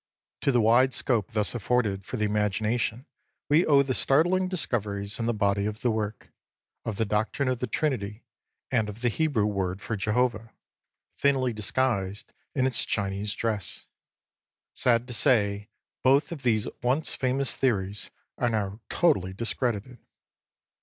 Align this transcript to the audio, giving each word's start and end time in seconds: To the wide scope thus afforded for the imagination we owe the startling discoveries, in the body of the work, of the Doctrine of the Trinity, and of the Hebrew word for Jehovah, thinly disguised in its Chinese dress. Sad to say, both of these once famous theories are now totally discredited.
To 0.41 0.51
the 0.51 0.61
wide 0.61 0.95
scope 0.95 1.33
thus 1.33 1.53
afforded 1.53 2.03
for 2.03 2.17
the 2.17 2.25
imagination 2.25 3.05
we 3.49 3.67
owe 3.67 3.83
the 3.83 3.93
startling 3.93 4.47
discoveries, 4.47 5.19
in 5.19 5.27
the 5.27 5.31
body 5.31 5.67
of 5.67 5.81
the 5.81 5.91
work, 5.91 6.31
of 6.83 6.97
the 6.97 7.05
Doctrine 7.05 7.47
of 7.47 7.59
the 7.59 7.67
Trinity, 7.67 8.25
and 8.71 8.89
of 8.89 9.01
the 9.01 9.09
Hebrew 9.09 9.45
word 9.45 9.79
for 9.79 9.95
Jehovah, 9.95 10.53
thinly 11.15 11.53
disguised 11.53 12.33
in 12.55 12.65
its 12.65 12.83
Chinese 12.83 13.35
dress. 13.35 13.85
Sad 14.73 15.07
to 15.07 15.13
say, 15.13 15.69
both 16.01 16.31
of 16.31 16.41
these 16.41 16.67
once 16.81 17.13
famous 17.13 17.55
theories 17.55 18.09
are 18.39 18.49
now 18.49 18.79
totally 18.89 19.33
discredited. 19.33 19.99